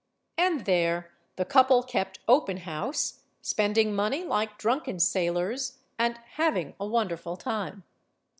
And 0.39 0.61
there 0.65 1.11
the 1.35 1.45
couple 1.45 1.83
kept 1.83 2.21
open 2.27 2.57
house, 2.57 3.21
spending 3.43 3.93
money 3.93 4.23
like 4.23 4.57
drunken 4.57 4.97
sailors, 4.97 5.77
and 5.99 6.17
hav 6.37 6.57
ing 6.57 6.73
a 6.79 6.87
wonderful 6.87 7.37
time. 7.37 7.83